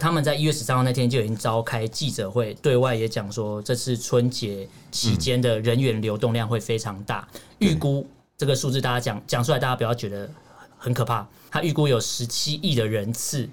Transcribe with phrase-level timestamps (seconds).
[0.00, 7.26] 他们在一月十三号那天就已经召开记者会，对外也讲说，这次春节期间的人员流动量会非常大，
[7.58, 8.06] 预、嗯、估
[8.36, 10.30] 这个数字大家讲讲出来，大家不要觉得
[10.78, 11.26] 很可怕。
[11.50, 13.48] 他预估有十七亿的人次。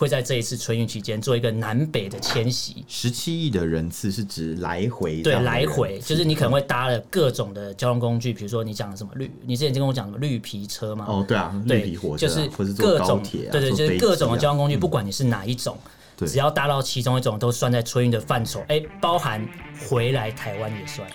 [0.00, 2.82] 会在这一次春运期间做一个南北的迁徙。
[2.88, 5.20] 十七亿的人次是指来回？
[5.20, 11.04] 对，来回就是你可能会搭了各种的交通工具，比如说你讲的什么绿，你之前跟我讲什么绿皮车嘛？
[11.06, 15.76] 哦，对啊，绿皮火车、啊、就是各种铁、啊，对对，就是各种的交通工具，不管你是哪一种，
[16.16, 18.64] 嗯、只要搭到其中一种，都算在春运的范畴。
[18.68, 19.46] 哎，包含
[19.86, 21.06] 回来台湾也算。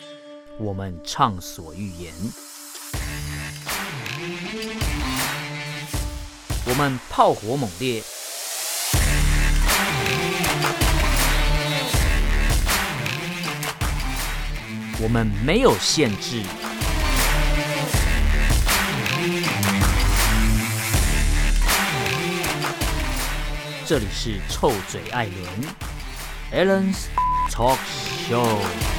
[0.59, 2.13] 我们畅所欲言，
[6.67, 8.03] 我们炮火猛烈。
[15.01, 16.41] 我们没有限制。
[23.85, 25.27] 这里是臭嘴艾
[26.51, 27.07] 伦 Allen's
[27.51, 27.77] Talk
[28.27, 28.94] Show。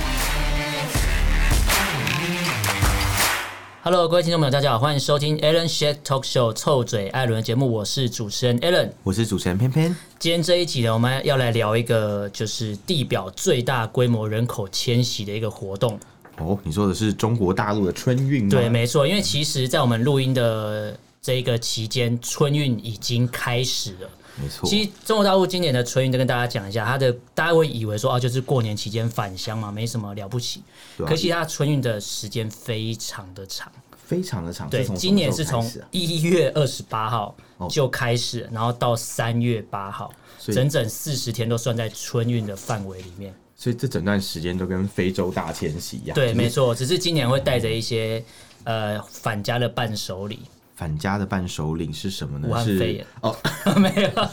[3.89, 9.95] Hello，各位听众朋友，大家好，欢迎收听 Allen's Talk Show 臭嘴艾伦的节目，我是主持人 Allen，我是主持人偏偏。
[10.19, 15.97] 今天这一集呢，我们要来聊一个就是地表最大规模人口迁徙的一个活动。
[16.39, 18.51] 哦，你说的是中国大陆的春运吗？
[18.51, 19.07] 对，没错。
[19.07, 24.11] 因为其实，在我们录音的这一个期间，春运已经开始了。
[24.41, 24.69] 没错。
[24.69, 30.63] 其实，中国大陆今年的春运，就跟大家讲一下，它的大家会以为说啊，就是过年期间返乡嘛，没什么了不起。
[30.99, 33.71] 可惜，它春运的时间非常的长，
[34.07, 34.69] 非常的长。
[34.71, 37.37] 对，今年是从一月二十八号
[37.69, 40.13] 就开始，然后到三月八号。
[40.53, 46.15] 整整四十天都算在春运的范围里面，所以这整段时间都跟非洲大迁徙一样。
[46.15, 48.23] 对，没错，只是今年会带着一些
[48.63, 50.43] 呃返家的伴手礼。
[50.77, 52.49] 返家的伴手礼是什么呢？
[52.49, 53.35] 武汉肺炎哦，
[53.77, 54.29] 没有，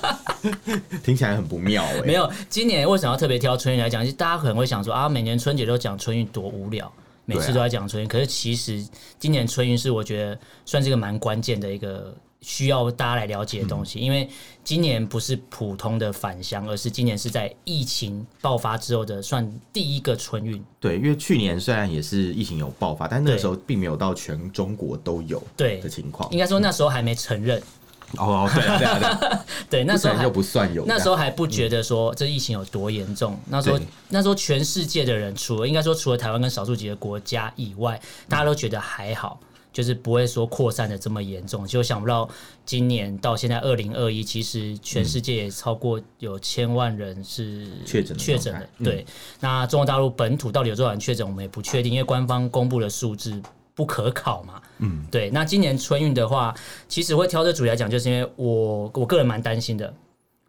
[1.01, 2.01] 听起来很不妙哎。
[2.01, 4.03] 没有，今年为什么要特别挑春运来讲？
[4.03, 6.91] 其实大家可能会想说啊，每年春节都讲春运多无聊，
[7.25, 8.07] 每次都在讲春运。
[8.07, 8.85] 可是其实
[9.17, 12.13] 今年春运是我觉得算是一个蛮关键的一个。
[12.43, 14.29] 需要大家来了解的东西，因为
[14.63, 20.63] 今年不是普通的返乡，而是今年是在疫情爆发之后的算第一个春运。
[20.79, 26.29] 对，因为去年虽然也是疫情有爆发，但那个时候并没有到全中国都有对的情况。
[26.31, 27.59] 应该说那时候还没承认。
[28.17, 29.39] 哦，对对对，
[29.81, 33.35] 对，那时候又不算有，那时候还不觉得说这疫情有多严重。
[33.47, 37.99] 那时候那时候全世界的人，除了应该说除了台湾跟少数几个国家以外，
[38.29, 39.39] 大家都觉得还好。
[39.73, 42.29] 就是不会说扩散的这么严重，就想不到
[42.63, 48.69] 今年到现在二零二一，其实全世界也超过有千万人是确诊确诊的。
[48.83, 49.05] 对，
[49.39, 53.41] 那中国大陆本土到底有多少人确诊，我们也不确定，因为官方公布的数字
[53.73, 54.61] 不可考嘛。
[54.77, 55.29] 嗯，对。
[55.31, 56.53] 那今年春运的话，
[56.87, 59.91] 其实会挑这主题来讲，就是因为我我个人蛮担心的。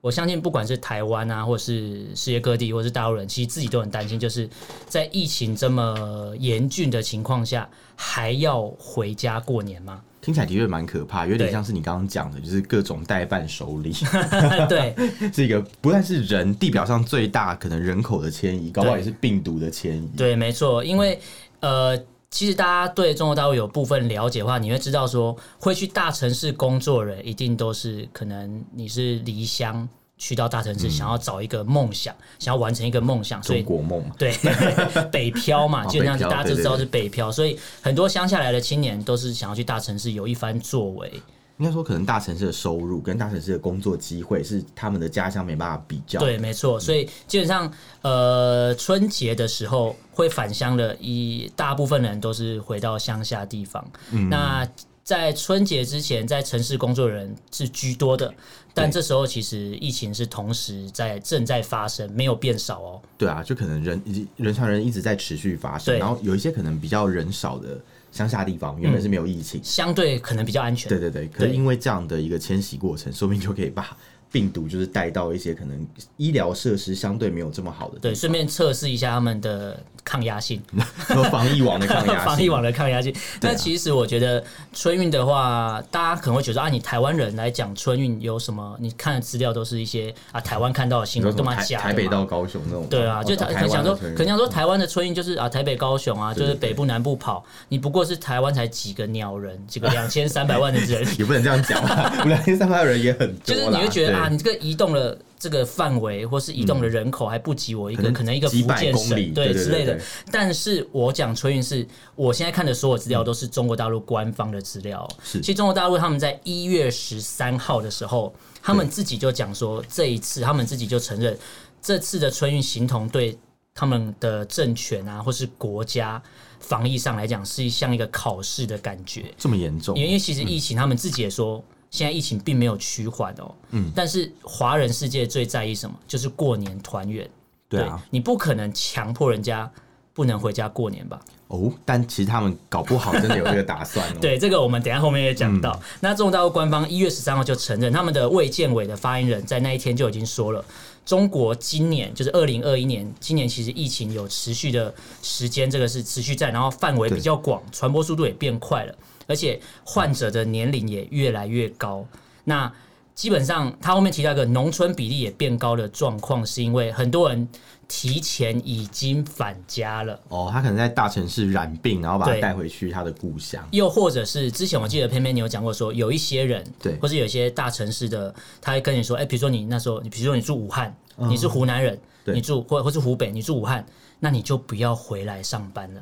[0.04, 4.46] 我相信，不管是台湾啊，或是世界各地，或是大陆人，其实自己都很担心，就是
[4.86, 7.66] 在疫情这么严峻的情况下，
[7.96, 10.02] 还要回家过年吗？
[10.20, 13.94] 听起来的确蛮可怕，有点像是你刚刚讲的，就是各种代办手礼。
[14.68, 14.94] 对，
[15.32, 20.06] 这个不但是人地表上最大可能人口的迁移，搞不好也是病毒的迁移。
[20.14, 21.18] 对，没错，因为
[21.60, 21.98] 呃。
[22.34, 34.04] 其实大家对中国大陆有部分了解的话，你会知道说，会去大城市工作的人，一定都是可能你是离乡去到大城市，想要找一个梦想，嗯、想要完成一个梦想，所以中国梦。
[34.18, 34.34] 对
[35.12, 41.12] 北漂嘛，基本上大家就知道是北漂，所以很多乡下来的青年都是想要去大城市有一番作为。
[41.58, 46.18] 应该说，可能大城市的收入跟大城市的工作机会是他们的家乡没办法比较。
[46.18, 46.80] 对，没错。
[46.80, 47.72] 所以基本上，
[48.02, 53.88] 呃，春节的时候会返乡的，一大部分人都是回到乡下地方。
[54.10, 54.28] 嗯。
[54.28, 54.66] 那
[55.04, 58.34] 在春节之前，在城市工作的人是居多的，
[58.72, 63.00] 但这时候其实疫情是同时在正在发生，没有变少哦。
[63.16, 67.78] 对啊，就可能人人传人一直在持续发生，然后有一些可能比较人少的。
[68.14, 70.88] 乡下地方原本是没有疫情，嗯，相对可能比较安全。
[70.88, 73.96] 对对对，可是因为这样的一个迁徙过程，说不定就可以把
[74.30, 75.86] 病毒就是带到一些可能
[76.16, 78.02] 医疗设施相对没有这么好的地方。
[78.02, 79.82] 对，顺便测试一下他们的。
[80.04, 80.60] 抗压性，
[81.30, 83.14] 防疫网的抗压性， 防疫网的抗压性。
[83.40, 88.76] 那、啊、其实我觉得春运的话，大家可能会觉得啊，你台湾人来讲春运有什么？
[88.78, 91.84] 你看的资料都是一些啊，台湾看到的新闻都蛮假的。
[91.84, 92.86] 台北到高雄那种。
[92.88, 97.44] 对啊，就台可能想说，可能想说台湾的春运就是啊，台北高雄啊，就是北部南部跑。
[97.68, 101.82] 你不过是台湾才几个鸟人， 几个两千三百万的人，也不能这样讲，
[102.28, 103.54] 两千三百万人也很多。
[103.54, 105.16] 就是你会觉得啊，你这个移动了。
[105.44, 110.00] 这个范围或是移动的人口还不及我一个可能，一个福建省对，之类的。
[110.32, 111.86] 但是我讲春运是，
[112.16, 115.06] 我现在看的所有资料都是中国大陆官方的资料。
[115.22, 121.36] 是，其实中国大陆他们在一月十三号的时候，他们自己就讲说，这一次他们自己就承认，
[121.82, 123.36] 这次的春运行同对
[123.74, 126.22] 他们的政权啊，或是国家
[126.58, 129.26] 防疫上来讲，是像一个考试的感觉。
[129.36, 129.94] 这么严重？
[129.94, 131.62] 因为其实疫情，他们自己也说。
[131.94, 135.94] 现在疫情并没有趋缓哦，嗯，但是华人世界最在意什么？
[136.08, 137.24] 就是过年团圆。
[137.68, 139.70] 对啊，你不可能强迫人家
[140.12, 141.20] 不能回家过年吧？
[141.46, 144.16] 哦，但其实他们搞不好真的有这个打算哦。
[144.20, 145.70] 对，这个我们等一下后面也讲到。
[145.80, 150.64] 嗯、那中国大陆官方一月十三号就承认，他们的卫健委的发言人，在那一天就已经说了，
[151.06, 154.92] 中国今年就是二零二一年，今年其实疫情有持续的
[155.22, 158.94] 时间，这个是持续在，然后范围比较广，传播速度也变快了。
[159.26, 162.06] 而且患者的年龄也越来越高，
[162.44, 162.72] 那
[163.14, 167.48] 基本上他后面提到一个农村比例也变高的状况，是因为很多人
[167.86, 170.18] 提前已经返家了。
[170.28, 173.64] 哦，他可能在大城市染病，然后把他带回去他的故乡。
[173.70, 183.86] 又或者是之前我记得偏偏你有讲过说，有一些人，对，或是有些大城市的，他会跟你说，哎，比如说你那时候，你比如说你住武汉，你是湖南人，你住或或是湖北，你住武汉，
[184.18, 186.00] 那你就不要回来上班了。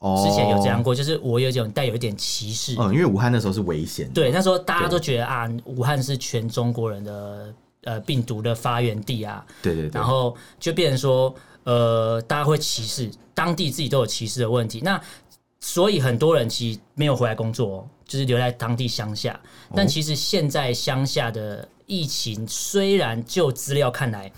[0.00, 2.74] 之前有这样过，就是我有一种带有一点歧视。
[2.78, 4.10] 嗯，因为武汉那时候是危险。
[4.14, 7.54] 对，那时候大家都觉得啊，武汉是全中国人的
[7.84, 9.44] 呃病毒的发源地啊。
[9.62, 10.00] 对对对。
[10.00, 14.80] 然后就变成说，呃，大家会歧视，当地自己都有歧视的问题。
[14.82, 14.98] 那
[15.60, 19.38] 所以很多人其实没有回来工作，就是留在当地乡下。
[19.74, 24.32] 但其实现在乡下的疫情，虽然就资料看来。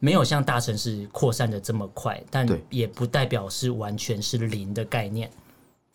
[0.00, 5.30] 没有像大城市扩散的这么快，但也不代表是完全是零的概念。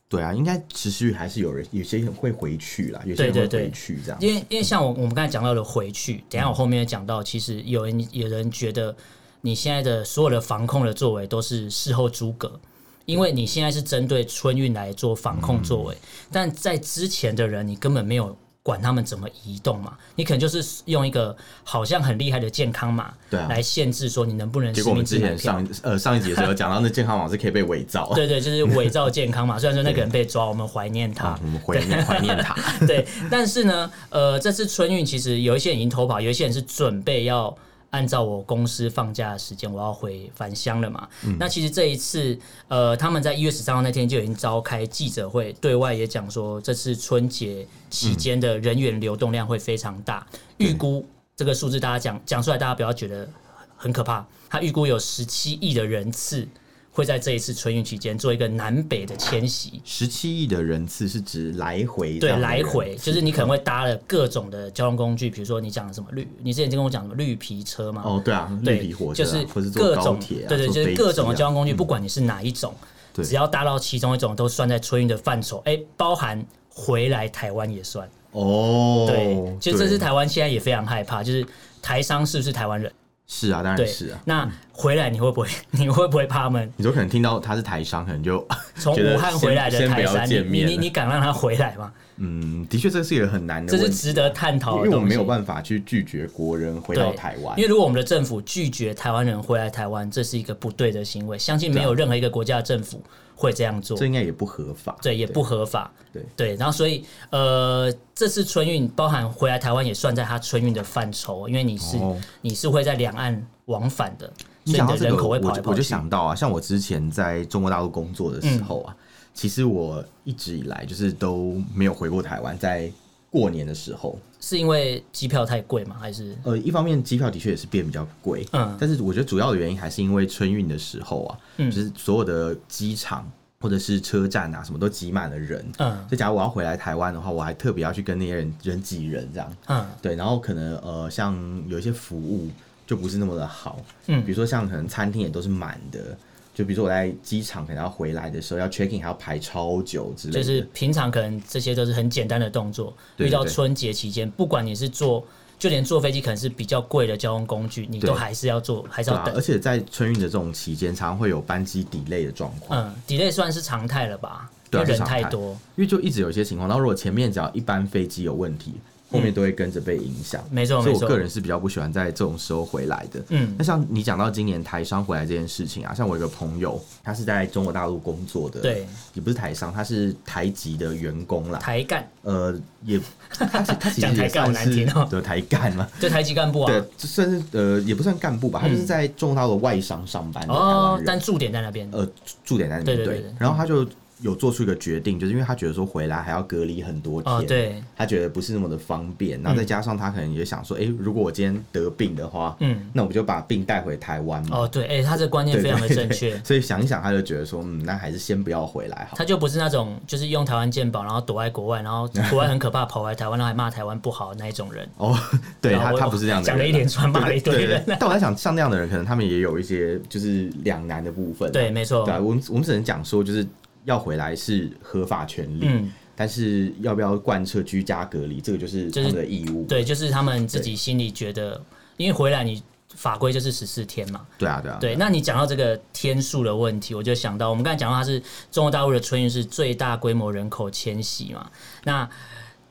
[0.09, 4.17] 对啊，应该持续还是有人，有些人会回去啦，有些人会回去这样。
[4.21, 8.95] 因为因为像我我们刚才讲到的回去，等一下我后面也讲到，其实有人有人觉得
[9.41, 12.59] 你现在的所有的防控的作为都是事后诸葛，
[13.05, 15.97] 因为你现在是针对春运来做防控作为，
[16.31, 18.37] 但在之前的人你根本没有。
[18.63, 19.93] 管他们怎么移动嘛？
[20.15, 24.73] 你可能就是用一个好像很厉害的健康码，对来限制说你能不能。
[24.73, 28.11] 结果我们之前上呃上一集的时候讲到， 那健康码是可以被伪造。
[28.15, 29.59] 对对，就是伪造健康码。
[29.59, 32.55] 虽然说那个人被抓，我们怀念他， 我们怀念怀念他。
[32.87, 37.55] 对，但是呢，呃，这次春运其实有一些人已经偷跑，有一些人是准备要。
[37.93, 41.07] 按照我公司放假的时间，我要回返乡了嘛。
[41.23, 42.35] 嗯、那其实这一次，
[42.67, 50.25] 呃，他们在一月十三号那天就已经召开记者会，对外也讲说，这次春节期间的人员流动量会非常大，
[50.57, 51.05] 预、嗯、估
[51.35, 53.29] 这个数字大家讲讲出来，大家不要觉得
[53.77, 54.25] 很可怕。
[54.49, 56.47] 他预估有十七亿的人次。
[56.93, 59.81] 会在这一次春运期间做一个南北的迁徙。
[59.83, 62.19] 十七亿的人次是指来回？
[62.19, 68.03] 对，来回就是你可能会搭了各种的交通工具，比如说你讲的什么绿，你之前就跟我讲什么绿皮车嘛？
[68.05, 72.71] 哦，对啊，绿皮火车、啊、就是各种对对，就是各种的交通工具，嗯、不管你是哪一种，
[73.15, 75.63] 只要搭到其中一种，都算在春运的范畴。
[75.65, 78.07] 哎，包含回来台湾也算。
[78.33, 81.43] 哦，对，就这次台湾现在也非常害怕，就是
[81.81, 82.91] 台商是不是台湾人？
[83.27, 84.19] 是啊，当然是啊。
[84.25, 85.47] 那回来你会不会？
[85.71, 86.71] 你会不会怕他们？
[86.77, 91.91] 你说可能听到他是台商，可能就从 武汉回来的台商，你你你敢让他回来吗？
[92.17, 97.57] 嗯，的确这是一个很难的，这是值得探讨的，因为我们没有办法去拒绝国人回到台湾。
[97.57, 101.39] 因为如果我们的政府拒绝台湾人回来台湾，这是一个不对的行为。
[101.39, 103.01] 相信没有任何一个国家的政府
[103.35, 104.95] 会这样做，这应该也不合法。
[105.01, 105.91] 对，也不合法。
[106.11, 114.31] 对对，然后所以呃，这次春运包含回来台湾也算在他春运的范畴，因为你是、哦、你是会在两岸往返的，
[114.65, 115.59] 所以你的人口会跑来跑去。
[115.59, 118.95] 我就我就想到啊，像我之前在中国大陆工作的时候啊。
[118.97, 119.01] 嗯
[119.35, 122.87] 其实我一直以来就是都没有回过台湾，在
[123.33, 125.95] 过年的时候，是因为机票太贵吗？
[125.99, 126.37] 还是？
[126.43, 133.27] 呃，一方面机票的确也是变比较贵，嗯，但是我觉得主要的原因还是因为春运的时候啊，嗯，就是所有的机场
[133.59, 141.35] 或者是车站啊，什么都挤满了人，嗯，所以假如我要回来台湾的话，我还特别要去跟那些人人挤人这样，嗯，对，然后可能呃，像
[141.67, 142.51] 有一些服务
[142.85, 146.15] 就不是那么的好，嗯，比如说像可能餐厅也都是满的。
[146.53, 155.25] 就比如说我在机场可能要回来的时候要 checking 还要排超久之类的，就是平常可能这些都是很简单的动作，遇到春节期间，不管你是坐，
[155.57, 159.33] 就连坐飞机可能是比较贵的交通工具，你都还是要坐，还是要等。
[159.33, 162.79] 而且在春运的这种期间，常常会有班机 delay 的状况。
[162.79, 164.49] 嗯，delay 算是常态了吧？
[164.69, 166.67] 对，人太多，因为就一直有一些情况。
[166.67, 168.73] 然后如果前面只要一班飞机有问题，
[169.13, 170.43] 后面都会跟着被影响。
[170.49, 173.23] 没错，所以我个人是比较不喜欢在这种时候回来的。
[173.29, 182.53] 嗯，那像你讲到今年台商回来这件事情啊，像我一个朋友，他是在中国大陆工作的，对，也不是台商，他是台籍的员工啦，台干，呃，
[182.83, 192.07] 也他他其实也算是的台干嘛，就台籍干部啊，对，就算是呃，也不算干部吧，他就是在中国大陆外商上班的哦，但驻点在那边，呃，
[192.43, 193.05] 驻点在那边，对。
[193.05, 193.87] 对对，然后他就。
[194.23, 199.41] 有做出一个决定，就是因为他觉得说回来还要隔离很多天，哦、对，他觉得不是那么的方便。
[199.41, 204.59] 然后再加上他可能也想说，哎、欸，如果我今天得病的话，嗯，那我就把病带回台湾嘛。
[204.59, 206.39] 哦，对，哎、欸，他这观念非常的正确。
[206.41, 209.17] 所以想一想，他就觉得说，嗯，那还是先不要回来好。
[209.17, 214.87] 他就不是那种就是用台湾健保，然后躲在国外，然后国外很可怕，跑回来台湾，然后还骂台湾不好的那一种人。
[214.95, 215.13] 哦，
[215.59, 216.57] 对他，他不是这样的人。
[216.57, 217.83] 讲了一连串骂了一堆人。
[217.99, 221.51] 但我在想，像那样的人，可能他们也有一些就是两难的部分。
[221.51, 222.05] 对，没错。
[222.05, 223.45] 对，我们我们只能讲说，就是。
[223.85, 229.65] 要回来是合法权利，嗯，但是要不要贯彻居家隔离，这个就是他们的义务。
[229.65, 231.61] 对，就是他们自己心里觉得，
[231.97, 232.63] 因为回来你
[232.95, 234.25] 法规就是十四天嘛。
[234.37, 234.77] 对啊，对啊。
[234.79, 238.21] 对，那你讲到这个天数的问题，我就想到我们刚才讲到它是
[238.51, 241.49] 中国大陆的春运是最大规模人口迁徙嘛？
[241.83, 242.09] 那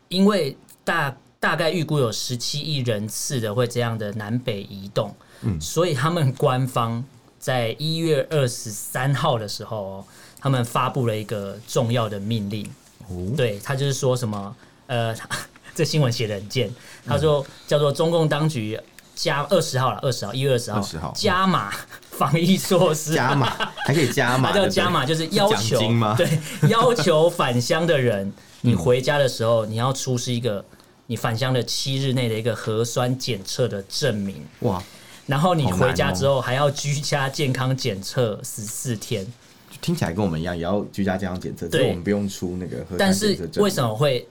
[0.08, 7.04] 因为大大概预估有十七亿人次的会这样的南北移动，嗯，所以他们官方
[7.38, 10.06] 在一月二十三号的时候。
[10.42, 12.68] 他们发布了一个重要的命令，
[13.08, 14.56] 哦、对他就是说什么，
[14.88, 15.14] 呃，
[15.72, 16.68] 这新闻写的很贱，
[17.06, 18.78] 他说叫做中共当局
[19.14, 21.72] 加二十号了，二十号一月二十号加码
[22.10, 23.50] 防疫措施，加码
[23.86, 25.78] 还可以加码，他叫加码就是要求
[26.16, 28.32] 对 要求返乡的人，
[28.62, 30.64] 你回家的时候你要出示一个
[31.06, 34.82] 你返乡的七日内的一个核酸检测的证明，哇，
[35.26, 39.24] 然后你回家之后还要居家健康检测十四天。
[39.82, 42.82] 听起来跟我们一样，也要居家健康检测，所以我们不用出那个。
[42.96, 44.26] 但是为什么会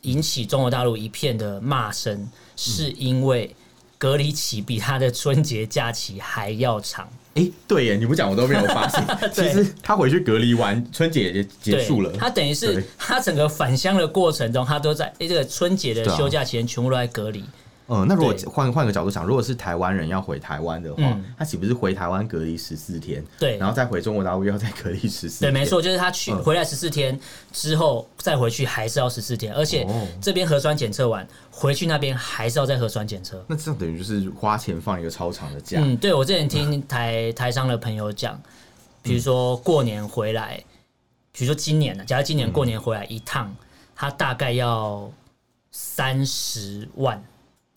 [0.00, 2.18] 引起中国大陆一片的骂声？
[2.18, 3.54] 嗯、是因为
[3.98, 7.06] 隔离期比他的春节假期还要长。
[7.34, 9.04] 哎、欸，对耶，你不讲我都没有发现。
[9.32, 12.12] 其实他回去隔离完，春节也结束了。
[12.12, 17.44] 他等于是他整个返乡的过程中，他都在哎、欸，这个春节的休假期间全部都在隔离。
[17.86, 23.22] 嗯，那如果换换个角度想，如果是台湾人要回台湾的话，嗯、他岂不是回台湾隔离十四天？
[23.38, 25.52] 对，然后再回中国大陆要再隔离十四天？
[25.52, 27.18] 对，没错，就是他去回来十四天
[27.52, 29.86] 之后再回去还是要十四天，而且
[30.18, 33.44] 这边核酸检测完回去那边还是要再核酸检测。
[33.48, 35.78] 那这样等于就是花钱放一个超长的假。
[35.82, 38.40] 嗯，对，我之前听台台商的朋友讲，
[39.02, 40.56] 比如说过年回来，
[41.32, 43.54] 比如说今年呢，假如今年过年回来一趟，
[43.94, 45.12] 他大概要
[45.70, 47.22] 三十万。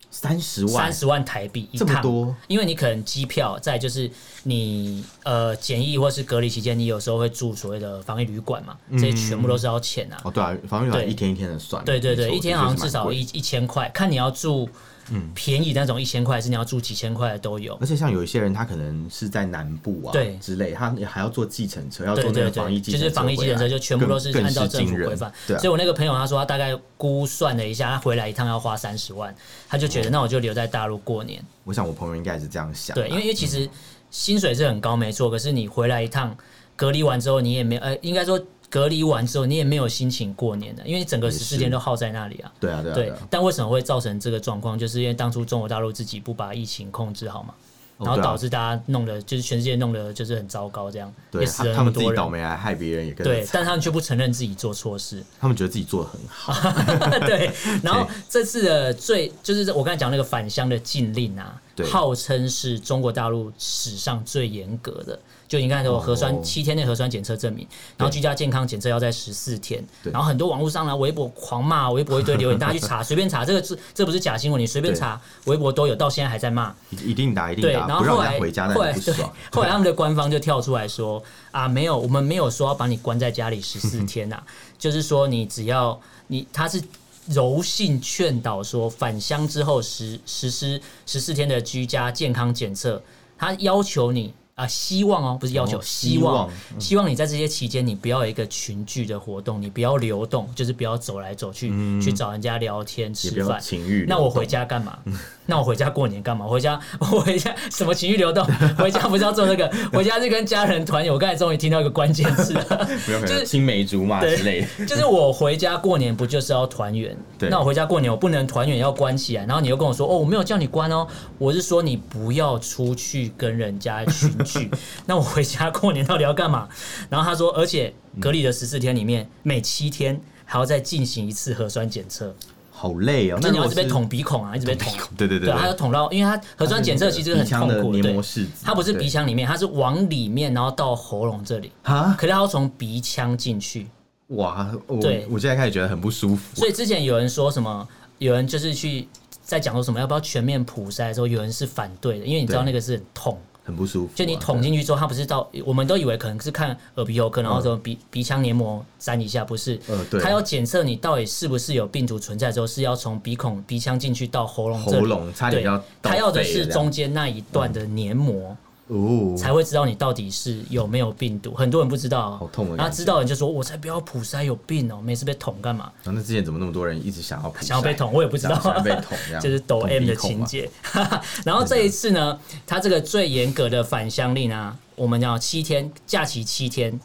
[0.09, 4.09] 三十万，三十万台币一趟，这么多，因为你可能机票，再就是
[4.43, 10.21] 你呃检疫或是隔离期间，你有时候会住所谓的防疫旅馆嘛，嗯、这些全部都是要钱啊。
[10.23, 11.83] 哦，对啊，防疫旅馆一天一天的算。
[11.85, 14.69] 对对对，一天好像至少一一千块，看你要住。
[15.11, 17.75] 嗯，便宜那种一千块，是你要住几千块的都有。
[17.81, 25.31] 而且像有一些人，他可能是在南部啊，对之类，他还要坐计程车，要坐那个防疫计程车，就是防疫计程车，就全部都是按照政府规范。
[25.47, 29.33] 对，所以我那个朋友他说，他大概估算了一下，他回来一趟要花三十万，
[29.69, 31.43] 他就觉得那我就留在大陆过年。
[31.63, 32.93] 我想我朋友应该也是这样想。
[32.95, 33.69] 对，因为因为其实
[34.11, 35.29] 薪水是很高，没错。
[35.29, 36.35] 可是你回来一趟
[36.75, 38.39] 隔离完之后，你也没，呃，应该说。
[38.69, 42.51] 隔离完之后，你也没有心情过年的，因为你整个十四天都耗在那里啊。
[42.59, 42.95] 对啊，对啊。
[42.95, 44.77] 对，但为什么会造成这个状况？
[44.77, 47.53] 就是因为当初中国大陆自己不把疫情控制好嘛，
[47.97, 51.75] 然后导致大家弄的就是全世界弄的就是很糟糕，这样对，也死了很多人。
[51.77, 56.53] 他们自己倒霉，还害别人也跟对，但他们却不承认自己做错事，他们觉得自己做的很好。
[57.25, 57.49] 对，
[57.81, 65.17] 然后这次的最就是我刚才讲那个返乡的禁令啊，对号称是中国大陆史上最严格的。
[65.47, 79.13] 就你刚才说核酸七天内核酸检测证明，然后居家健康检测要在十四天，然后很多网络上呢，微博狂骂，微博一堆留言， 大家去查，随便查，这个是这不是假新闻，你随便查，微博都有，到现在还在骂，一定打一定打，然后后来后来对，
[79.51, 84.41] 后来他们的官方就跳出来说啊，没有，我们没有说要把你关在家里十四天呐，
[84.77, 86.81] 就是说你只要你他是
[87.29, 93.01] 柔性劝导说返乡之后实实施十四天的居家健康检测，
[93.37, 94.33] 他要求你。
[94.57, 96.49] 啊，希望哦，不是要求，希望，
[96.79, 101.69] 希望你在这些期间，你不要有一个群聚的活动，你不要流动，就是不要走来走去，
[102.01, 103.61] 去找人家聊天吃饭。
[103.61, 104.97] 情欲，那我回家干嘛？
[105.45, 106.47] 那我回家过年干嘛？
[106.47, 108.43] 回家，我回家什么情欲流动？
[108.79, 109.71] 回家不是要做那个？
[109.93, 111.13] 回家是跟家人团圆。
[111.13, 112.55] 我刚才终于听到一个关键字，
[113.05, 114.85] 就是青梅竹马之类的。
[114.87, 117.15] 就是我回家过年不就是要团圆？
[117.41, 124.35] 那我回家过年，我不能团圆要关起来，然后你又跟我说，哦，我没有叫你关哦，我是说你不要出去跟人家群。
[124.47, 124.71] 去，
[125.05, 126.67] 那我回家过年到底要干嘛？
[127.09, 132.33] 然后他说，而且隔离的十四天里面，每七天还要再进行一次核酸检测。
[132.71, 138.15] 好累哦，那你要一直被捅鼻孔啊，一直被捅，对对对，对，它要捅到，因为它核酸检测其实很痛苦，对，
[138.63, 143.87] 它不是鼻腔里面，它是往里面，然后到喉咙这里啊，可是它要从鼻腔进去，
[144.27, 146.55] 哇，对，我现在开始觉得很不舒服。
[146.55, 147.87] 所以之前有人说什么，
[148.19, 149.07] 有人就是去
[149.41, 153.39] 在讲说什么要不要全面普筛的时候，有人是反对的，因为你知道那个是很痛。
[153.67, 159.77] 很不舒服，就你捅进去之后，它不是到，我们都以为可能是看耳鼻喉科，然后说鼻鼻腔黏膜粘一下，不是，
[160.23, 168.55] 它要检测你到底是不是有病毒存在之后，是要从鼻孔、鼻腔进去到喉咙喉咙差点要，它要的是中间那一段的黏膜。
[168.87, 171.53] 哦，才会知道你到底是有没有病毒。
[171.53, 172.75] 很多人不知道，好痛啊！
[172.77, 178.13] 然后知道人就说：“我才不要普筛，有病哦，每次被捅干嘛？”那之前怎么那么多人一直想要想要被捅？
[178.13, 180.69] 我也不知道，被捅 就是抖 M 的情节。
[181.43, 186.97] 然后这一次呢，他这个最严格的返乡令啊，我们要七天假期，七天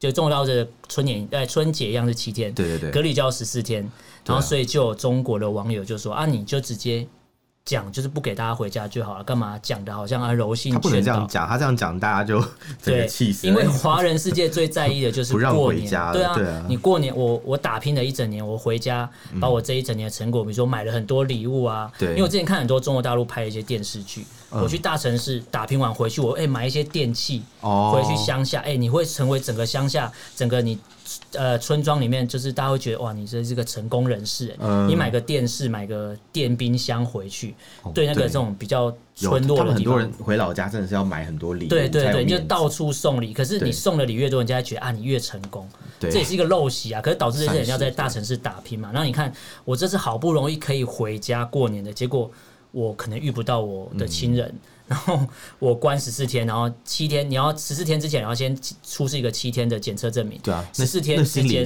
[0.00, 3.88] 就中国大陆的春年呃春节一样是七天，对对对，隔离就要十四天。
[4.26, 7.06] 然后所以就有中国的网友就说：“啊，你就直接。”
[7.64, 10.72] 讲就是不给大家回家就好了，干嘛讲的好像啊柔性？
[10.72, 12.42] 他不能这样讲，他这样讲大家就
[12.82, 13.46] 对气死。
[13.46, 19.08] 因为华人世界最在意的就是过年，不让回家对啊，对啊，你过年我我打拼了一整年，我回家
[19.40, 21.90] 把我这一整年的成果，比如说买了很多礼物啊。
[21.98, 30.78] 对，因为我之前看很多中国大陆拍的一些电视剧，我去大城市打拼完回去，我哎买一些电器，回去乡下，哎，你会成为整个乡下整个你。
[31.32, 43.32] 呃，村庄里面就是大家会觉得哇，你这是个成功人士，嗯，你买个电视，买个电冰箱回去，哦、对那个这种比较村落的地方，很多人回老家真的是要买很多礼物，对对对，就到处送礼。
[43.32, 45.68] 可是你送的礼越多，人家觉得啊，你越成功，
[46.00, 47.00] 这也是一个陋习啊。
[47.00, 48.90] 可是导致这些人要在大城市打拼嘛。
[48.92, 49.32] 然后你看，
[49.64, 52.30] 我这次好不容易可以回家过年的，结果
[52.72, 54.48] 我可能遇不到我的亲人。
[54.48, 54.58] 嗯
[54.90, 55.20] 然后
[55.60, 60.36] 我关十四天，然后七天，你要十四天之前，然后先出示一个七天的检测证明。
[60.42, 61.64] 对啊，十四天之间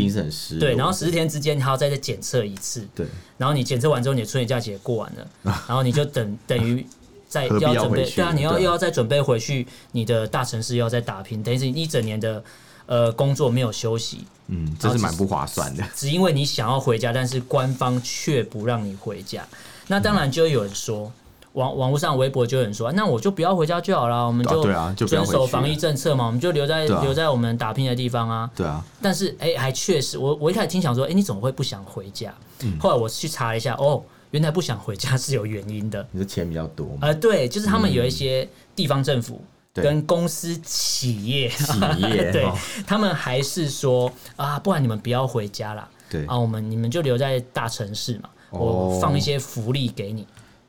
[0.61, 2.87] 对，然后十四天之间，你还要再再检测一次。
[2.95, 3.07] 对，
[3.39, 6.87] 然后你检测完之后，你的春节假期也过完了，然后你就等 等于
[7.27, 12.45] 再要准备，对啊，你要又要再准备回去你的大城市，又要再打拼，等于是你一整年的
[12.85, 14.27] 呃工作没有休息。
[14.49, 15.83] 嗯，这是蛮不划算的。
[15.95, 19.49] 只因为你想要回家，但是官方却不让你回家，
[19.87, 21.11] 那当然就会有人说。
[21.55, 28.51] 网网络上微博就有人说，那我就不要回家就好了，我们就遵守防疫政策嘛，我们就留在留在我们打拼的地方啊。
[28.57, 28.85] 对啊。
[29.01, 32.35] 但是哎，还确实，我我一开始听想说，哎，你怎么会不想回家？
[32.81, 36.07] 后来我去查了一下，哦，原来不想回家是有原因的。
[36.11, 36.99] 你的钱比较多吗？
[37.03, 39.41] 呃，对，就是他们有一些地方政府
[39.75, 42.51] 跟公司企业，企业， 对，
[42.85, 45.89] 他们还是说啊，不然你们不要回家啦。
[46.11, 50.27] 对啊，我们你们就留在大城市嘛，我放一些福利给你。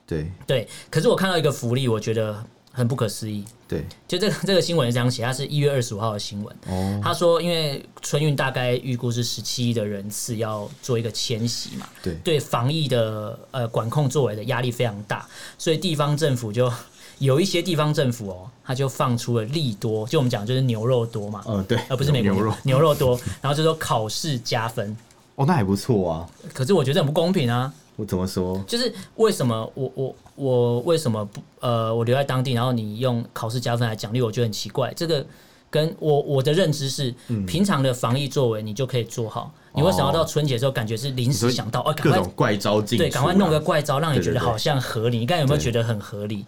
[0.08, 3.44] 对对，可是我看到一个福利，我觉得很不可思议。
[3.68, 6.56] 对，就这个 这个新闻是这样写，它是一月二十五号的新闻。
[6.68, 16.72] 哦，他说，因为春运大概预估是十七亿的人次要做一个迁徙嘛，对，对防疫的呃管控作为的压力非常大，所以地方政府就
[17.18, 24.96] 有一些地方政府哦，他就放出了利多，就我们讲就是牛肉多嘛，嗯，对，而不是美国牛肉牛肉多， 然后就说考试加分。
[25.34, 26.30] 哦，那还不错啊。
[26.54, 27.74] 可是我觉得很不公平啊。
[27.96, 28.62] 我怎么说？
[28.68, 34.94] 就是为什么我我我为什么不呃我留在当地，然后你用考试加分来奖励，我觉得很奇怪。
[34.94, 35.26] 这个
[35.70, 37.14] 跟我我的认知是，
[37.48, 39.54] 平常的防疫作为你就可以做好。
[39.74, 45.20] 嗯、你会想要到春节的时候，感觉是临时想到，哦，赶快怪招进，对，赶快弄个怪招，让你觉得好像合理。
[45.20, 46.46] 你刚才有没有觉得很合理？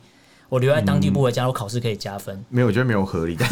[0.50, 2.44] 我留在当地不回家，我考试可以加分。
[2.50, 3.46] 没有，我觉得没有合理的，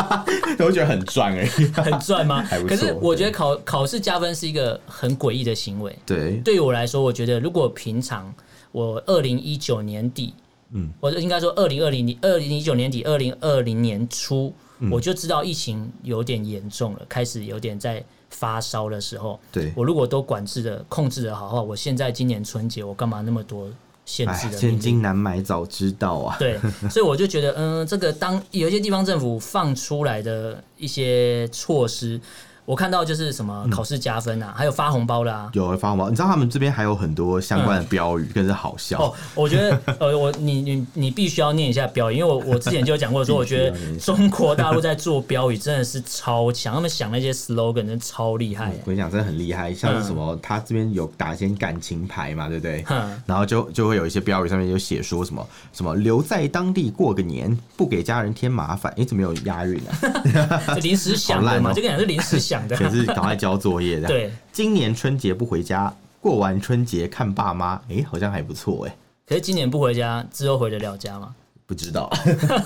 [0.60, 1.48] 我觉得很赚而已。
[1.72, 2.46] 很赚吗？
[2.68, 5.96] 可是我觉得考考试加分是一个很诡异的行为。
[6.04, 8.32] 对，对于我来说，我觉得如果平常
[8.72, 10.34] 我二零一九年底，
[10.72, 14.52] 嗯，我就应该说二零二零年二零一九年底二零二零年初，
[14.90, 23.68] 我就知道疫情有点严重了，开始有点在发烧的时候，对，我如果都管制的控制的好的话，我现在今年春节我干嘛那么多？
[24.04, 26.36] 限制的千金难买早知道啊！
[26.38, 26.58] 对，
[26.90, 32.20] 所以我就觉得，嗯，这个当有一些地方政府放出来的一些措施。
[32.64, 36.08] 我看到就是什么考试加分啊，还有发红包的啊，有发红包。
[36.08, 38.98] 你知道他们这边还有很多相关的标语，更是好笑。
[39.02, 48.72] 哦，我觉得 呃，我你你你必须要念一下标语，因为我我之前就有讲过说， 我觉得中国大陆在做标语真的是超强，他们想那些 slogan 真的超厉害。
[48.82, 52.82] 我跟你讲，真的很厉害，像是什么，他这边有打一些感情牌嘛，对不对？
[53.26, 58.90] 然后就就会有一些标语上面就写说什么什么留在当地过个年，不给家人添麻烦。
[58.96, 60.74] 哎，怎么有押韵啊？
[60.80, 62.53] 临时想的嘛，这个讲是临时想。
[62.68, 64.08] 可是赶快交作业的。
[64.08, 68.96] 对，今年春节不回家，过完春节看爸妈，哎，好像还不错哎。
[69.26, 71.34] 可是今年不回家，之后回得了家吗？
[71.74, 72.08] 不不知道，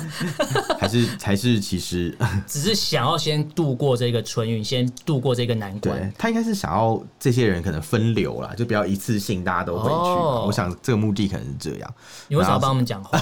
[0.78, 2.14] 还是还是其实
[2.46, 5.98] 只是想要先度过这个春运，先度过这个难关。
[5.98, 9.94] 对，他应该是想要这些人可能分流啦，就不要一次性大家都回去。
[9.94, 11.94] 哦、我想这个目的可能是这样。
[12.28, 13.18] 你为什么要帮他们讲话？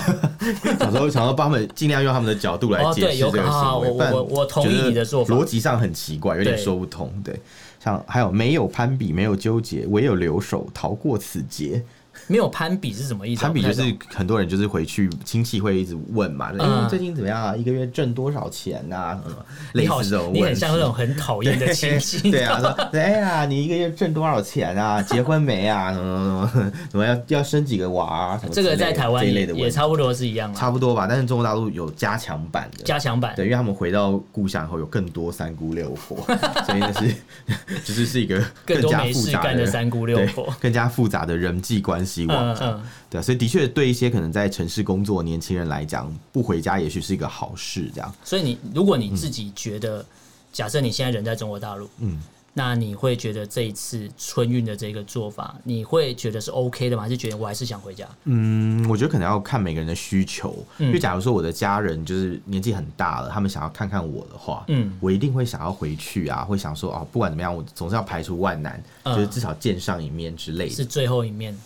[0.81, 3.91] 小时候想要帮他们尽量用他们的角度来解释这个行为。
[3.91, 7.13] 我我我同意你的做法，逻辑上很奇怪，有点说不通。
[7.25, 7.41] 对，
[7.83, 11.85] 像还有没有攀比，没有纠结，唯有留守，逃过此劫。
[12.27, 13.43] 没有攀比是什么意思？
[13.43, 13.83] 攀比就是
[14.15, 17.57] 很多人就是回去亲戚会一直问嘛，哎、嗯，最近怎么样啊？
[17.57, 19.19] 一个月挣多少钱啊？
[19.25, 19.37] 什么
[19.75, 22.31] 类似这种问题，你很像那种很讨厌的亲戚。
[22.31, 25.03] 对啊，说哎呀，你一个月挣多少钱啊？
[25.03, 25.93] 结婚没啊？
[25.93, 28.39] 什么什么什么要要生几个娃啊？
[28.39, 31.07] 什么这个在台湾也也差不多是一样，差不多吧。
[31.09, 36.17] 但是中国大陆有加强版的，加强版，对，因为他们回到故乡后有更多三姑六婆，
[36.67, 37.15] 所以那是
[37.85, 42.55] 就是是一个更加复杂的，的三姑六婆，更加复杂的人际关系网。
[42.55, 47.91] 嗯嗯对啊，所以的确对一些可能在城市工作的年轻人来讲，不回家也许是一个好事。
[47.95, 50.07] 这样，所以你如果你自己觉得，嗯、
[50.53, 52.21] 假设你现在人在中国大陆，嗯，
[52.53, 57.03] 那你会觉得这一次春运的这个做法，你会觉得是 OK 的吗？
[57.03, 58.09] 还是觉得我还是想回家？
[58.25, 60.57] 嗯，我觉得可能要看每个人的需求。
[60.79, 71.57] 嗯、因为假如说我的家人就是年纪很大了，他们想要看看我的话，嗯，我一定会想要回去啊，会想说哦，不管怎么样，我总是要排除万难，嗯、就是至少见上一面之类的，是最后一面。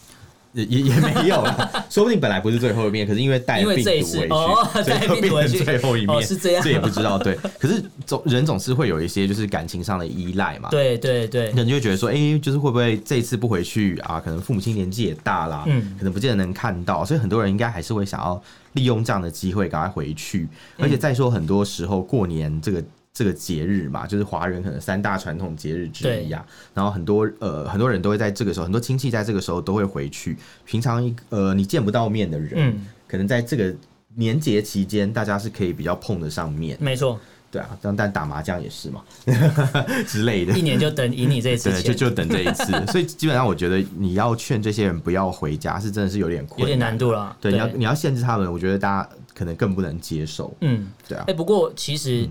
[0.52, 7.18] 也也也没有了， 说不定本来不是最后一面，可是因为带病毒回去，所以就变成最后一面，是这样，这也不知道。
[7.18, 10.68] 对，可是总人总是会有一些就是感情上的依赖嘛。
[10.70, 14.18] 对对对，那你就会觉得说，哎，就是会不会这一次不回去啊？
[14.18, 20.48] 可能父母亲年纪也大啦，嗯，可能不见得能看到，所以很多人应该还是会想要利用这样的机会赶快回去。
[20.78, 22.82] 而且再说，很多时候过年这个。
[23.12, 26.46] 这个节日嘛，就是华人可能三大传统节日之一啊。
[26.73, 30.37] 然后很多呃很多人都会在这个时候，很多亲戚在这个时候都会回去。
[30.64, 33.75] 平常一呃你见不到面的人，嗯、可能在这个
[34.14, 36.79] 年节期间，大家是可以比较碰得上面。
[36.81, 37.18] 没错，
[37.51, 39.03] 对啊，但但打麻将也是嘛
[40.07, 40.57] 之类的。
[40.57, 42.73] 一年就等赢你这一次，就就等这一次。
[42.92, 47.37] 所以基本上，我觉得你要劝这些人不要回家，是真的是有点困难，有点难度了。
[47.40, 50.57] 对，对你要你要限制他们，我觉得大家可能更不能接受。
[50.61, 51.25] 嗯，对啊。
[51.27, 52.29] 哎，不过其实。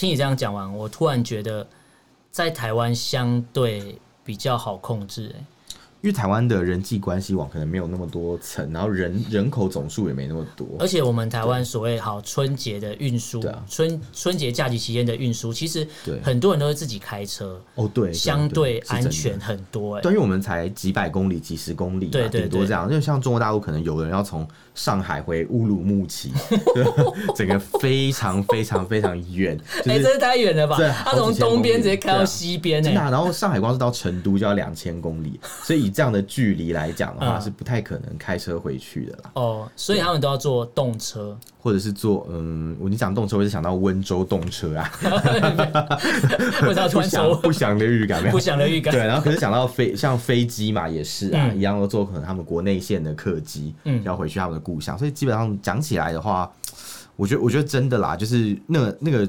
[0.00, 1.66] 听你这样讲完，我突然觉得
[2.30, 5.44] 在台湾相对比较好控制，欸，
[6.02, 15.86] 因为台湾的人际关系网可能没有那么多层，然后人人口总数也没那么多，而且我们台湾所谓好春节的运输，对春春节假期期间的运输，其实
[16.22, 24.46] 很多人都是自己开车，哦对，相对安全很多，欸，对，因为我们才几百公里、几十公里，对对，顶多这样，因为像中国大陆可能有人要从。
[24.72, 26.32] 上海回乌鲁木齐，
[27.36, 30.78] 整个非常非常非常远， 哎，这是太远了吧？
[31.04, 33.00] 他从东边直接开到西边，真的。
[33.00, 39.30] 然后上海光是到成都就要两千公里，所以以这样的距离来讲的话，是不太可能开车回去的啦。
[39.34, 44.88] 哦，所以他们都要坐动车，或者是坐嗯，你讲动车，我就想到温州动车啊，
[46.62, 48.94] 不祥不祥的预感，不祥的预感。
[48.94, 54.60] 对，然后可是想到飞像飞机嘛，也是啊，一样都坐可能他们国内线的客机，嗯，要回去他们的。
[54.60, 56.48] 故乡，所以基本上讲起来的话，
[57.16, 59.26] 我觉得我觉得真的啦，就是那个那个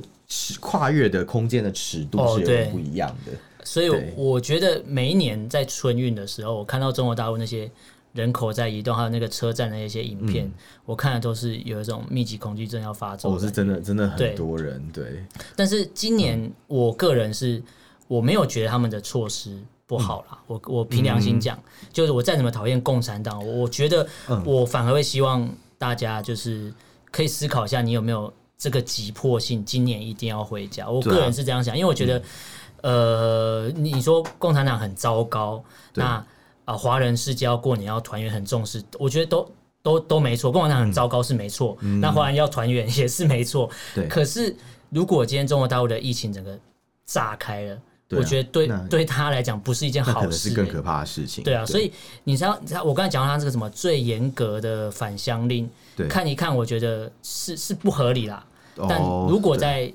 [0.59, 3.31] 跨越的空间的尺度是有点不一样的。
[3.61, 7.69] 哦、所以我觉得每一年在春运的时候，我看到中国大陆那些
[8.13, 10.53] 人口在移动，还有那个车站的一些影片，嗯、
[10.85, 13.33] 我看的都是有一种密集恐惧症要发作。
[13.33, 15.03] 哦，是真的，真的很多人对。
[15.05, 17.63] 对，但是今年我个人是
[18.07, 19.57] 我没有觉得他们的措施。
[19.87, 24.07] 不好啦，我我凭良心讲，嗯、就是我再怎么讨厌共产党，我觉得
[24.45, 26.73] 我反而会希望大家就是
[27.11, 30.89] 可以思考一下，你有没有这个急迫性，今年一定要回家。
[30.89, 32.23] 我个人是这样想，因为我觉得，嗯、
[32.81, 35.63] 呃，你说共产党很糟糕，
[35.93, 36.23] 那
[36.65, 43.69] 啊华人世界要过年要团圆很重视，我觉得都都都没错，共产党很糟糕是没错，嗯、那华人要团圆也是没错。
[43.95, 44.55] 对，可是
[44.89, 46.57] 如果今天中国大陆的疫情整个
[47.05, 47.77] 炸开了。
[48.13, 51.41] 我觉得对对他来讲不是一件好事，是更可怕的事情。
[51.45, 51.89] 对啊，所以
[52.25, 55.69] 你知道，你知道我刚才讲到他这个什么最严格的返乡令，
[56.09, 58.45] 看一看，我觉得是是不合理啦。
[58.89, 59.89] 但如果在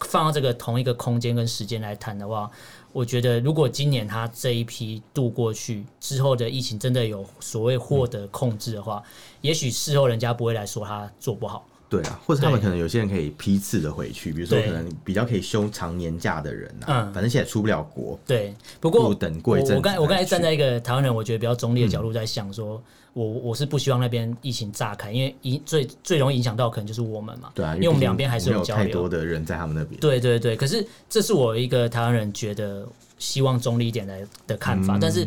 [0.00, 2.48] 放到这个同一个空间跟时间来谈的话，
[2.92, 9.02] 我觉得如果今年他这一批度过去之后的疫情真的有所谓获得控制的话，
[9.40, 11.66] 也许事后人家不会来说他做不好。
[11.94, 18.18] 对啊，或者他们可能有些人可以批次的回去，比如说可能比较可以休长年假的人啊，嗯，反正现在出不了国。
[18.26, 22.82] 对，不过等过一阵，我刚我刚才站在一个台湾人，我觉得比较中立的角度在想说，嗯、
[23.14, 27.50] 我我是不希望那边疫情炸开，因为影最最容易影响到可能就是我们嘛。
[27.54, 30.00] 对啊，因为我们两边还是有交流，太多的人在他们那边。
[30.00, 32.86] 对对对，可是这是我一个台湾人觉得
[33.18, 35.26] 希望中立一点的的看法，嗯、但是。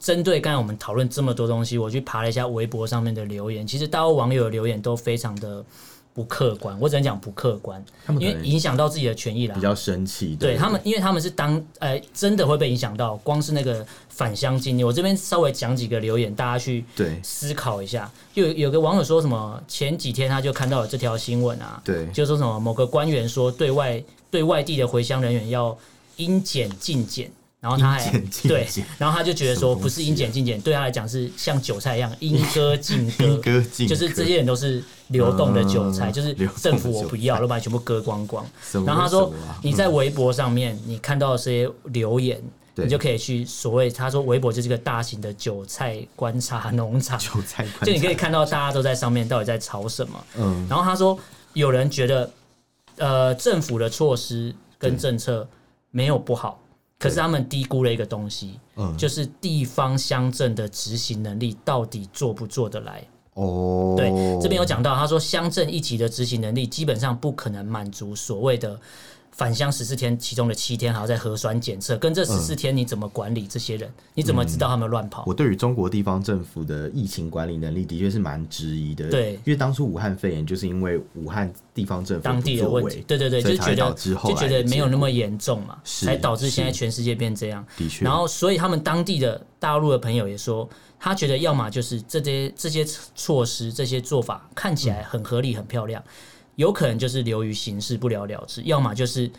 [0.00, 5.64] 针对刚才我们讨论这么多东西，我去爬了一下微博上面的留言，其实大家网友的留言都非常的。
[6.18, 9.54] 不客观，我只能讲不客观，因为影响到自己的权益了。
[9.54, 18.10] 比较生气，对，对他们，因为他们是当呃真的会被影响到，光是那个返乡经历，我这边稍微讲几个留言，大家去对思考一下。
[18.34, 25.78] 有有个网友说什么，前几天他就看到了这条新闻啊，对，就说什么某个官员说对外对外地的回乡人员要
[26.16, 27.30] 应检尽检。
[27.60, 28.10] 然后他还
[28.44, 28.68] 对，
[28.98, 38.46] 然后他就觉得说，不是应检尽检，对他来讲是像韭菜一样应割尽割，就是这些人都是流动的韭菜，就是政府我不要，我把你全部割光光。
[38.86, 42.40] 然后他说，你在微博上面你看到这些留言，
[42.76, 50.24] 你就可以去所谓他说微博就是个大型的韭菜观察 农场，韭菜就你可以看到大家都在上面到底在吵什么。
[50.36, 51.18] 嗯，然后他说
[51.54, 52.30] 有人觉得，
[52.98, 55.44] 呃，政府的措施跟政策
[55.90, 56.60] 没有不好。
[56.98, 63.02] 可是他们低估了一个东西，嗯，就是地方乡镇的执行能力到底做不做得来？
[63.34, 68.78] 哦，对，这边有讲到，他说乡镇一级的执行能力基本上不可能满足所谓的。
[69.38, 73.88] 返乡十四天，其中的七天还要在核酸检测，跟这十四天你怎么管理这些人？
[73.88, 75.22] 嗯、你怎么知道他们乱跑？
[75.28, 79.08] 我对于中国地方政府的疫情管理能力的确是蛮质疑的。
[79.08, 87.64] 对，因为当初武汉肺炎就是因为武汉地方政府当地的问题，对对对，就觉得就觉得没有那么严重嘛，才导致现在全世界变这样。
[87.76, 96.02] 的确，然后所以他们当地的大陆的朋友也说，他觉得要么就是这些这些措施、这些做法看起来很合理、很漂亮。
[96.02, 99.30] 嗯有可能就是流于形式不了了之，要么就是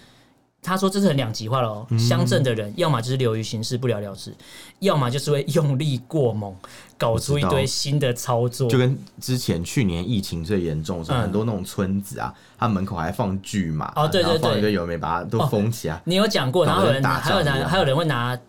[0.62, 1.86] 他说这是很两极化了哦。
[1.98, 4.34] 乡镇的人要么就是流于形式不了了之，
[4.80, 6.56] 要么就是会用力过猛，
[6.98, 8.70] 搞出一堆新的操作。
[8.70, 16.02] 就跟之前去年疫情最严重的时候，很多那种村子啊，他门口还放巨码哦，对对对，放一堆有没把它都封起来。
[16.06, 18.40] 你有讲过，然后有人还有人还有人会拿。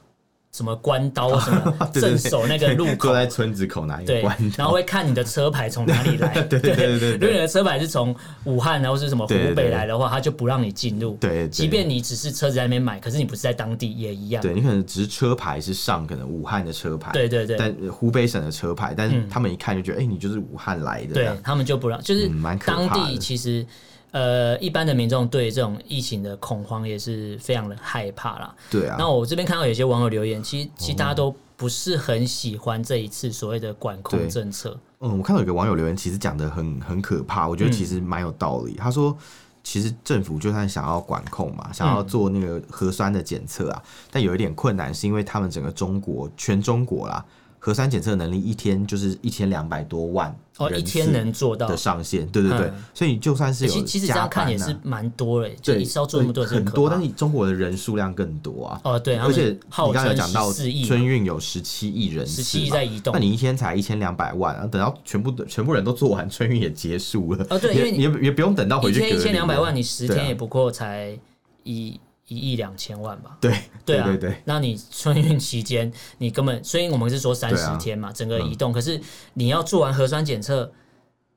[0.53, 6.43] 什么关刀什么 镇守那个路口， 坐在村子口拿一个关刀，然后会看你的车牌从哪里来。
[6.51, 11.17] 对对对对，如果你的车牌是从武汉然后是什么湖北来的话，他就不让你进入。
[11.21, 14.43] 对，即便你只是车子在那边买，可是你不是在当地也一样。
[14.43, 21.15] 对，你可能只是车牌是上可能武汉的车牌，对对对，但湖北省的车牌，但是他们一看就觉得，哎，你就是武汉来的。
[21.15, 22.29] 对，他们就不让，就是
[22.67, 23.65] 当地其实。
[24.13, 28.55] 呃，一般的民众对这种疫情的恐慌也是非常的害怕啦。
[28.71, 28.97] 对啊。
[28.99, 34.77] 那我这边看到有些网友留言，其实其实大家都不是很喜欢这一次所谓的管控政策。
[35.01, 38.73] 嗯，我看到有个网友留言，其实讲的很很可怕，我觉得其实蛮有道理。
[38.73, 39.17] 嗯、他说，
[39.63, 47.25] 其实政府就算想要管控嘛，想要做那个核酸的检测啊，嗯、但有一点困难，是因为他们整个中国全中国啦。
[47.63, 71.19] 核酸检测能力一天就是一千两百多万哦，一天能做到的上限，对对对，所以你就算是有其实这样看也是蛮多嘞，就一次要做那么多很多，但是中国的人数量更多啊，哦对，而且你刚才有讲到春运有十七亿人次，十七亿在移动，那你一天才一千两百万，然后等到全部的全部人都做完，春运也结束了，哦对，因为也也不用等到回去，一天一千两百万，你十天也不过才
[71.65, 71.99] 一。
[72.31, 73.53] 一亿两千万吧，对
[73.85, 78.99] 对啊，对对对，那你春运期间，你根本，所以我们是说三十天嘛，整个移动，可是
[79.35, 80.73] 你要做完核酸检测。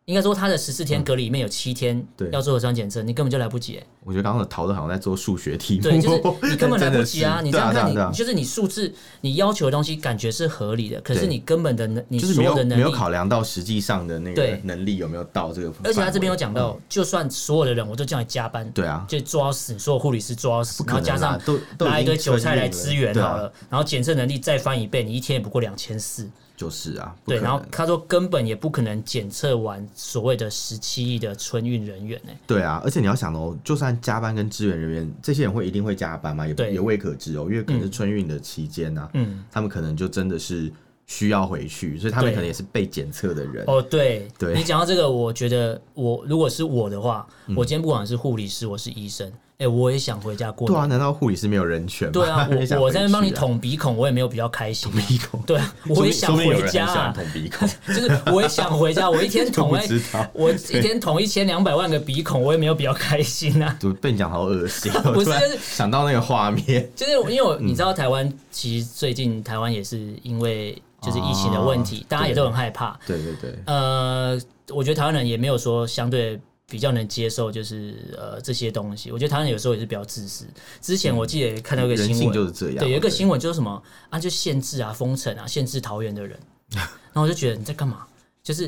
[0.05, 3.81] 应该说，他的十四天隔离里面有七天要做核酸检测，你根本就来不及。
[4.03, 7.39] 我觉得刚刚的讨论好像在做数学题，对，就是你 根本来不及啊！
[7.41, 15.73] 你这样看，你就是你数字，你要求的东西感觉是合理的，可是你根本的能，你所有的能力没有考量到实际上的那个能力有没有到这个。
[15.85, 21.39] 而且他这边有讲到，就算所有的人我都叫你加班，对啊，就做到死，所有护理师抓死，然后加上
[21.79, 26.29] 拿一堆韭菜来支援好了，然后检测能力再翻一倍，你一天也不过两千四。
[26.55, 32.31] 就是啊，对，然后他说根本也不可能检测完所谓的十七亿的春运人员呢。
[32.45, 36.47] 对啊，而且你要想哦，就算加班跟支援人员，这些人会一定会加班吗？
[36.47, 40.71] 也也未可知哦，因为可能是春运的期间呢，嗯，他们可能就真的是
[41.07, 43.65] 需要回去，所以他们可能也是被检测的人。
[43.67, 49.31] 哦，对，对，你讲到这个，我觉得我如果是我的话，我今天不管是护理师，我是医生。
[49.63, 50.67] 哎，我也想回家过。
[50.67, 52.12] 对啊，难道护理师没有人权吗？
[52.12, 52.47] 对啊，
[52.78, 54.91] 我我在那帮你捅鼻孔，我也没有比较开心。
[54.91, 57.12] 捅鼻孔，对啊，我也想回家。
[57.13, 59.10] 捅鼻孔， 就是我也想回家。
[59.10, 59.86] 我一天捅 哎，
[60.34, 63.78] 我一天捅一千两百万个鼻孔，我也没有比较开心啊。
[63.80, 72.99] 就被你讲好恶心，不是想到那个画面，就是因为我你知道台湾其实最近台湾也是因为就是疫情的问题，大家也都很害怕。
[73.08, 73.58] 对对对。
[73.65, 76.39] 呃，我觉得台湾人也没有说相对。
[76.73, 80.43] 比较能接受就是呃这些东西，我觉得台湾有时候也是比较自私。
[80.81, 86.36] 之前我记得看到一个新闻，就是这样，对，有一个新闻就是什么啊，就限制啊、封城啊、限制桃园的人，
[86.73, 88.07] 然后我就觉得你在干嘛？
[88.41, 88.67] 就是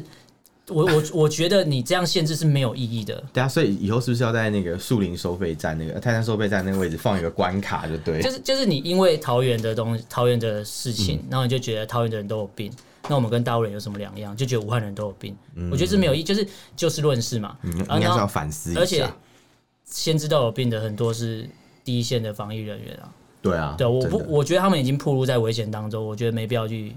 [0.68, 3.24] 我我我觉得你这样限制是没有意义的。
[3.34, 8.22] 对啊，所以以后是不是要在那个树林收费站那个泰山收费站那个位置放一个关卡就对？
[8.22, 12.72] 就是就是你因为桃园的东西，桃园的事情，嗯、然后你就觉得桃园的人都有病，
[13.10, 14.36] 那我们跟大陆人有什么两样？
[14.36, 15.36] 就觉得武汉人都有病。
[15.56, 17.58] 嗯、我觉得是没有意义，就是就事论事嘛。
[17.64, 18.80] 嗯，应该是要反思一下。
[18.80, 19.08] 而且
[19.86, 21.50] 先知道有病的很多是
[21.84, 23.10] 第一线的防疫人员啊。
[23.42, 26.96] 对啊，对，我不，我觉得他们已经暴露在危险当中，我觉得没必要去。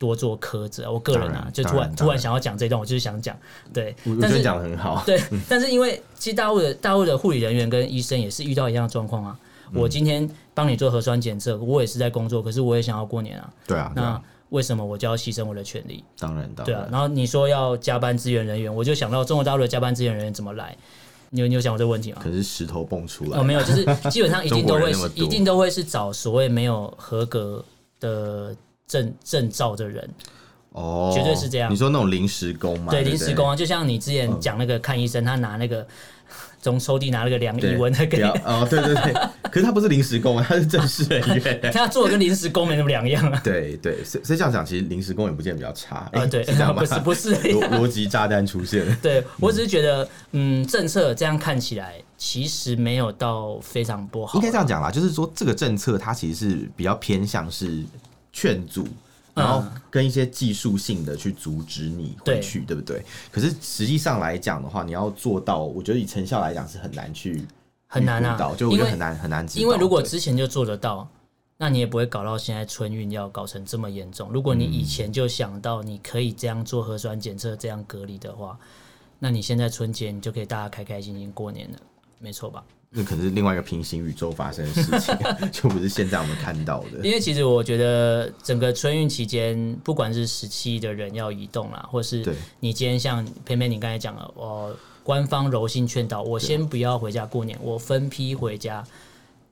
[0.00, 3.36] 多做苛责，我个人啊，就突然突然想要讲这段，我就是想讲，
[3.70, 9.38] 对，我觉得讲的很好，对，但是因为其实大陆的大陆的护理人员跟医生也是遇到一样的状况啊。
[9.74, 13.52] 我今天帮你做核酸检测，我也是在工作，可是我也想要过年啊。
[13.66, 16.04] 对啊，那为什么我就要牺牲我的权利？
[16.18, 16.88] 当然，当然，对啊。
[16.92, 20.76] 然后你说要加班支援人员，我就想到中国大陆的加班支援人员怎么来？
[21.30, 22.20] 你有你有想过这个问题吗？
[22.22, 27.64] 可是石头蹦出来哦，没有，就是基本上一定都会 是，一定都会是找所谓没有合格
[28.00, 28.54] 的
[28.86, 30.10] 证证照的人。
[30.72, 31.72] 哦，绝对是这样。
[31.72, 32.90] 你说那种临时工嘛？
[32.90, 35.86] 对，临时工啊，就像你之前讲那个看医生，他拿那个
[36.60, 39.14] 从抽屉拿了个量体温的给 哦，对对对。
[39.50, 41.60] 可是他不是临时工啊，他是正式人员。
[41.72, 43.40] 他做的跟临时工没什么两样啊。
[43.42, 46.08] 对对，所以这样讲，其实临时工也不见得比较差。
[46.12, 46.44] 啊，对，
[46.76, 48.96] 不是不是，逻辑炸弹出现了。
[49.02, 54.38] 对我只是觉得，嗯，政策这样看起来其实没有到非常不好。
[54.38, 57.82] 应该这样讲啦，就是说这个政策它其实是比较偏向是
[58.32, 58.86] 劝阻。
[59.34, 63.04] 然后跟一些技术性的去阻止你回去，对，对不对？
[63.30, 67.46] 可是实际上来讲的话，你要做到，我觉得以成效来讲是很难去
[67.86, 69.46] 很难啊，就我觉得很难很难。
[69.54, 71.08] 因为如果之前就做得到，
[71.56, 74.30] 那你也不会搞到现在春运要搞成这么严重。
[74.32, 78.58] 如果你以前就想到你可以这样做核酸检测、这样隔离的话，
[79.18, 81.78] 那你现在春节你就可以大家开开心心过年了，
[82.20, 82.62] 没错吧？
[82.90, 85.16] 那可能是另外一个平行宇宙发生的事情，
[85.52, 86.98] 就不是现在我们看到的。
[87.04, 92.24] 因为其实我觉得整个春运期间，不管是十七亿的人要移动啦，或是
[92.58, 98.84] 你今天像偏偏你刚才讲了，我官方柔性劝导，我先不要回家过年，我分批回家，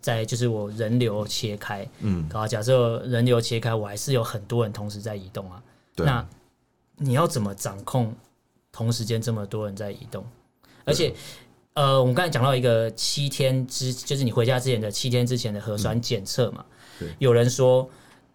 [0.01, 5.63] 再就是我人流切开，嗯，然后假设人流切开，我还是有很多人同时在移动啊。
[5.95, 6.27] 那
[6.97, 8.13] 你要怎么掌控
[8.73, 10.27] 同时间这么多人在移动，
[10.85, 11.15] 而且？
[11.79, 16.65] 呃，我们刚才讲到一个七天之，就是你回家之前的七天之前的核酸检测嘛。
[16.99, 17.89] 嗯、有人说，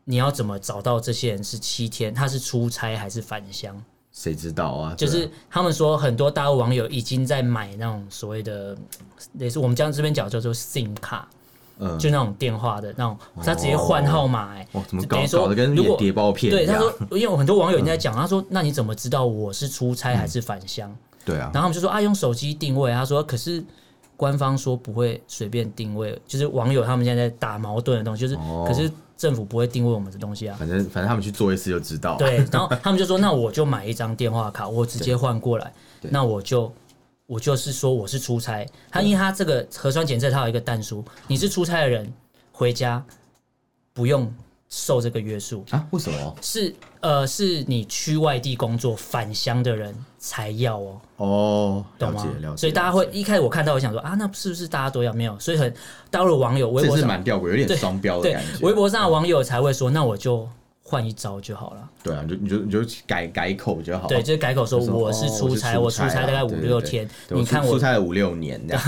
[0.05, 2.13] 你要怎么找到这些人是七天？
[2.13, 3.75] 他是出差还是返乡？
[4.13, 4.95] 谁知道啊？
[4.95, 8.77] 就是他们说，很多大陆网友已经在买那种所谓的，
[9.37, 11.27] 也是我们将这边讲叫做 SIM 卡，
[11.79, 15.17] 嗯，就那种电话的那种，他直接换号码、欸，哎、哦，怎么搞？
[15.29, 16.65] 搞得跟谍报片一样。
[16.65, 20.89] 对，他说，因为有很多网友已经在讲，他说，那你怎么知道我是出差还是返乡？
[20.89, 22.91] 嗯对啊，然后他们就说啊，用手机定位。
[22.91, 23.63] 他说，可是
[24.17, 30.55] 官方说不会随便定位，就是网友他们现在在打矛盾的东西，就是、哦、可是政府不会定位我们的东西啊。
[30.59, 32.17] 反正反正他们去做一次就知道。
[32.17, 35.73] 对，然后 他们就说，那我就买一张电话卡，我直接换过来。
[36.01, 36.71] 那我就
[37.25, 42.11] 我就是说我是出差，他因为他这个核酸检测，他有一个但书，你是出差的人
[42.51, 43.03] 回家
[43.93, 44.31] 不用。
[44.75, 45.85] 受这个约束啊？
[45.91, 46.35] 为什么？
[46.41, 51.01] 是呃，是你去外地工作返乡的人才要哦。
[51.17, 52.23] 哦，懂吗？
[52.23, 52.57] 了解，了解。
[52.57, 55.39] 所以大家会一开始我看到，我想说啊，那是不是大家都要没有？
[55.39, 55.71] 所以很
[56.09, 58.65] 大陆的网友，微博上蛮吊诡，有点双标的感觉。
[58.65, 60.49] 微博上的网友才会说，那我就。
[60.93, 61.89] 换一招就好了。
[62.03, 64.07] 对啊，就你就你就改改口就好。
[64.07, 67.09] 对，就是改口说我是出差，我出差大概五六天。
[67.29, 68.83] 你看我出差了五六年这样。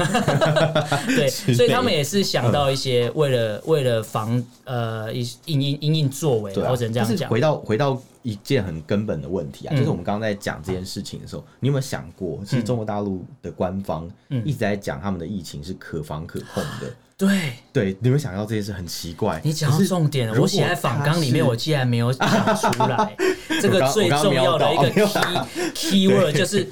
[1.08, 7.28] 对， 所以他们也是想到一些为了为了防呃因应应应应作为，或者这样讲。
[7.28, 14.10] 回到回到一件很根本的问题啊，就是我们刚刚在讲这件事情的时候，你有没有想过，其实中国大陆的官方
[14.44, 16.92] 一直在讲他们的疫情是可防可控的。
[17.18, 19.40] 对对，你们想到这件事很奇怪。
[19.42, 23.16] 你讲到重点了，我写在访纲里面，我竟然没有讲出来。
[23.62, 26.68] 这个最重要的一个 key keyword 就是，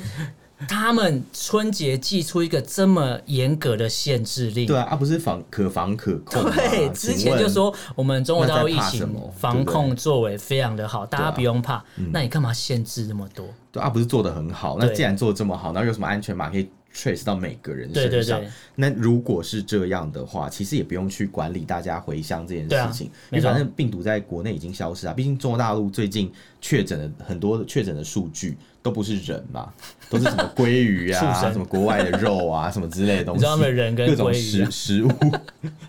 [0.67, 4.65] 他们春节寄出一个这么严格的限制令。
[4.65, 6.43] 对啊，啊不是防可防可控。
[6.51, 11.83] 对，之前就说我们中国大陆疫情防控作为非常的好，大家不用怕。
[12.11, 13.47] 那你干嘛限制那么多？
[13.71, 14.77] 对啊，不是做的很好。
[14.79, 18.11] 那既然做的这么好，那有什么安全码可以？trace 到每个人身上。
[18.11, 25.13] 对对对，那如果是这样的话，其实也不用去管理大家回乡这件事情，因为反正病毒在国内已经消失啊。
[25.13, 29.73] 毕竟中国大陆最近确诊的很多确诊的数据都不是人嘛，
[30.09, 33.45] 都是什么鲑鱼啊，什么国外的肉啊， 什么之类的东西。
[33.45, 35.09] 你知道人跟各种食食物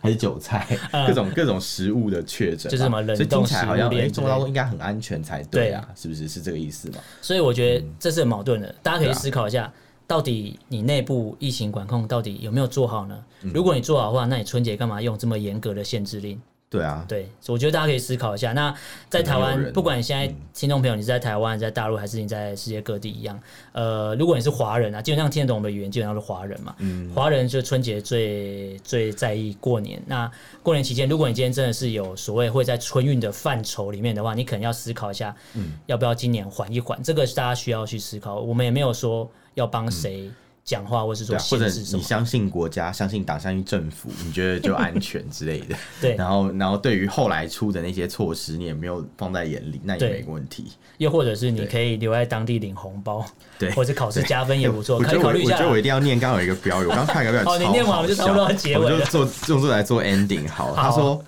[0.01, 0.67] 还是韭菜，
[1.07, 6.29] 各 种各种食物的确诊，就是什么冷冻食物链，中国大陆应该很安全才对啊，是不是？
[6.29, 6.99] 是这个意思吗？
[7.21, 9.73] 所以我觉得这是很矛盾的，大家可以思考一下。
[10.07, 13.25] 到底你内部疫情管控到底有没有做好呢？
[13.41, 16.41] 如果你做好的话，那你春节干嘛用这么严格的限制令？
[16.71, 18.53] 对啊，对，我觉得大家可以思考一下。
[18.53, 18.75] 那
[19.09, 23.39] 在台湾，不管你现在听众朋友你是在台湾、在大陆，还是你在世界各地一样，
[23.71, 26.75] 呃，如果你是华人啊，基本上听得懂我们的语言，基本上是华人嘛。
[26.79, 30.03] 嗯，华人就春节最最在意过年。
[30.05, 30.29] 那
[30.65, 37.01] 过年期间，如果你今天真的是有所谓会在春运的范畴里面的话，你可能要思考一下，嗯，要不要今年缓一缓？
[37.05, 38.41] 这个是大家需要去思考。
[38.41, 40.23] 我们也没有说要帮谁。
[40.23, 40.35] 嗯
[40.65, 45.77] 讲话，或是说，或者你相信国家、 相信党、相信政府，你觉得就安全之类的。
[46.01, 50.73] 对，然后，然后对于后来出的那些措施，你也没有放在眼里，那也没问题。
[50.97, 53.23] 又或者是你可以留在当地领红包，
[53.59, 54.99] 对，或者考试加分也不错。
[55.01, 55.57] 可以考虑一下。
[55.57, 60.49] 我觉得我一定要念，刚刚有一个标语，我刚看一个标语，哦，你念完我就差不多要结尾了，我就做用作来做 ending。
[60.49, 61.23] 好，他说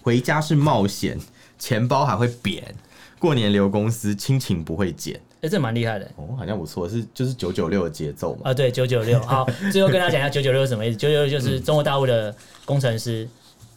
[0.00, 1.20] 回家是冒险，
[1.58, 2.74] 钱包还会扁，
[3.18, 5.20] 过年留公司，亲情不会减。
[5.42, 8.40] 哎，这蛮厉害的哦，好像不错，是就是九九六的节奏嘛。
[8.44, 9.20] 啊，对，九九六。
[9.20, 10.96] 好， 最后跟大家讲一下九九六是什么意思。
[10.96, 12.34] 九九六就是中国大陆的
[12.64, 13.28] 工程师，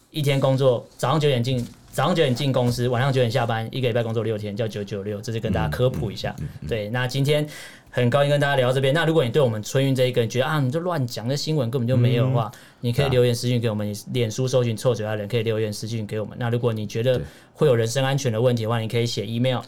[0.10, 1.60] 一天工作早上九点进，
[1.92, 5.20] 早上九点进公司，晚上九点下班，一个礼拜工作六天，叫九九六。
[5.20, 6.34] 这是跟大家科普一下。
[6.40, 7.46] 嗯嗯嗯、对，那今天
[7.90, 8.94] 很高兴跟大家聊到这边。
[8.94, 13.86] 那如果你对我们春运这一个，你觉得啊，你就乱讲，这新闻根本就没有的话，嗯、你可以留言私讯给我们。
[13.86, 16.38] 你脸书搜寻臭嘴的人，可以留言私讯给我们。
[16.40, 17.20] 那如果你觉得
[17.54, 19.60] 会有人身安全的问题的话，你可以写 email。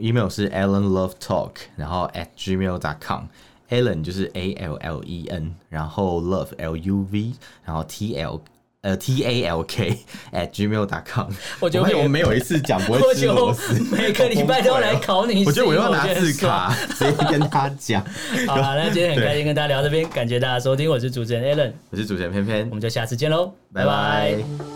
[0.00, 7.32] Email 是 allenlovetalk，然后 at gmail.com，allen 就是 a l l e n，然后 love l u v，
[7.64, 8.40] 然后 t l
[8.82, 9.98] 呃 t a l k
[10.32, 11.30] at gmail.com。
[11.58, 15.44] 我觉得我没有一次讲不会吃螺丝， 每个礼拜都要来考你。
[15.44, 18.04] 我觉得我要拿字卡 直接跟他讲。
[18.46, 24.75] 好了，那今天很开心跟大家聊这边，感谢大家收听，我是主持人 Allen，我是主持人偏偏，我们就下次见喽，拜拜。